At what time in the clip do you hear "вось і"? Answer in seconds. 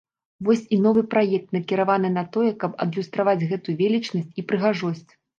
0.45-0.77